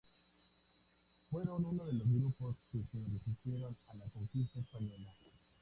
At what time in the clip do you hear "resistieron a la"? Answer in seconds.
3.13-4.05